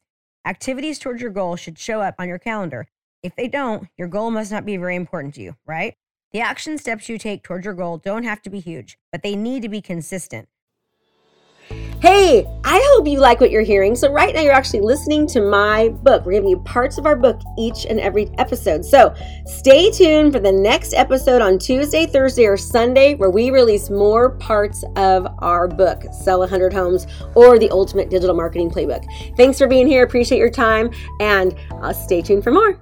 Activities 0.45 0.99
towards 0.99 1.23
your 1.23 1.31
goal 1.31 1.57
should 1.57 1.79
show 1.79 2.01
up 2.01 2.17
on 2.19 2.29
your 2.29 2.39
calendar. 2.39 2.89
If 3.23 3.37
they 3.37 3.47
don't, 3.47 3.89
your 3.97 4.09
goal 4.09 4.31
must 4.31 4.51
not 4.51 4.67
be 4.67 4.77
very 4.77 4.97
important 4.97 5.35
to 5.37 5.43
you, 5.43 5.57
right? 5.65 5.95
The 6.33 6.41
action 6.41 6.79
steps 6.79 7.09
you 7.09 7.19
take 7.19 7.43
towards 7.43 7.65
your 7.65 7.75
goal 7.75 7.99
don't 7.99 8.25
have 8.25 8.43
to 8.43 8.51
be 8.51 8.59
huge, 8.59 8.99
but 9.13 9.23
they 9.23 9.37
need 9.37 9.63
to 9.63 9.69
be 9.69 9.81
consistent. 9.81 10.49
Hey, 12.03 12.49
I 12.65 12.85
hope 12.91 13.07
you 13.07 13.21
like 13.21 13.41
what 13.41 13.53
you're 13.53 13.63
hearing. 13.63 13.95
So, 13.95 14.13
right 14.13 14.35
now, 14.35 14.41
you're 14.41 14.53
actually 14.53 14.81
listening 14.81 15.25
to 15.29 15.41
my 15.41 15.91
book. 15.91 16.27
We're 16.27 16.33
giving 16.33 16.49
you 16.49 16.59
parts 16.59 16.99
of 16.99 17.07
our 17.07 17.15
book 17.15 17.41
each 17.57 17.87
and 17.87 18.01
every 18.01 18.29
episode. 18.39 18.85
So, 18.85 19.15
stay 19.47 19.89
tuned 19.89 20.33
for 20.33 20.41
the 20.41 20.51
next 20.51 20.95
episode 20.95 21.41
on 21.41 21.61
Tuesday, 21.61 22.07
Thursday, 22.07 22.47
or 22.47 22.57
Sunday, 22.57 23.15
where 23.15 23.31
we 23.31 23.53
release 23.53 23.89
more 23.89 24.31
parts 24.31 24.83
of 24.97 25.29
our 25.39 25.69
book, 25.69 26.03
Sell 26.13 26.41
100 26.41 26.73
Homes 26.73 27.07
or 27.37 27.57
the 27.57 27.71
Ultimate 27.71 28.11
Digital 28.11 28.35
Marketing 28.35 28.69
Playbook. 28.69 29.05
Thanks 29.37 29.57
for 29.57 29.69
being 29.69 29.87
here. 29.87 30.03
Appreciate 30.03 30.39
your 30.39 30.51
time, 30.51 30.91
and 31.21 31.55
uh, 31.71 31.93
stay 31.93 32.21
tuned 32.21 32.43
for 32.43 32.51
more. 32.51 32.81